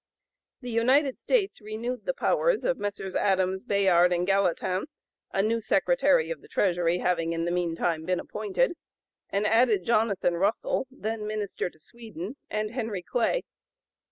[0.61, 3.15] The United States renewed the powers of Messrs.
[3.15, 4.87] Adams, Bayard, and Gallatin,
[5.31, 8.73] a new Secretary of the Treasury having in the meantime been appointed,
[9.29, 13.43] and added Jonathan Russell, then Minister to Sweden, and Henry Clay.